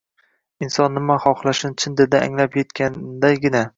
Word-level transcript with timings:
Inson 0.67 0.95
nima 0.99 1.17
xohlashini 1.25 1.77
chin 1.83 1.99
dilidan 1.99 2.25
anglab 2.31 2.59
yetganidagina 2.61 3.63